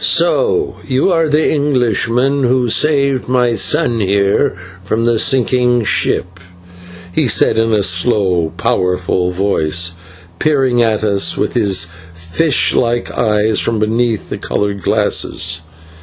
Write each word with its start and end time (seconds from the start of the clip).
"So 0.00 0.76
you 0.88 1.12
are 1.12 1.28
the 1.28 1.52
Englishman 1.52 2.44
who 2.44 2.70
saved 2.70 3.28
my 3.28 3.54
son 3.54 4.00
here 4.00 4.56
from 4.82 5.04
the 5.04 5.18
sinking 5.18 5.84
ship," 5.84 6.40
he 7.12 7.28
said 7.28 7.58
in 7.58 7.70
a 7.74 7.82
slow, 7.82 8.54
powerful 8.56 9.30
voice, 9.30 9.92
peering 10.38 10.80
at 10.80 11.04
us 11.04 11.36
with 11.36 11.52
his 11.52 11.88
fish 12.14 12.72
like 12.74 13.10
eyes 13.10 13.60
from 13.60 13.78
beneath 13.78 14.30
the 14.30 14.38
coloured 14.38 14.80
glasses. 14.82 15.60